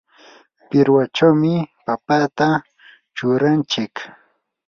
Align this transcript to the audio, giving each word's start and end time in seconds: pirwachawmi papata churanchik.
pirwachawmi 0.69 1.53
papata 1.85 2.47
churanchik. 3.15 3.93